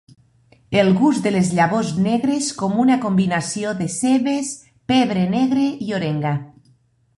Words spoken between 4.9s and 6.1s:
pebre negre i